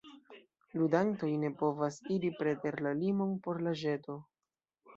Ludantoj 0.79 1.29
ne 1.43 1.51
povas 1.59 2.01
iri 2.17 2.33
preter 2.41 2.81
la 2.89 2.97
limon 3.05 3.39
por 3.47 3.63
la 3.69 3.77
ĵeto. 3.87 4.21